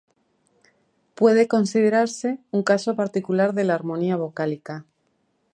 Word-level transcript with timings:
Puede 1.13 1.47
considerarse 1.47 2.39
un 2.49 2.63
caso 2.63 2.95
particular 2.95 3.53
de 3.53 3.65
la 3.65 3.75
armonía 3.75 4.15
vocálica. 4.15 4.83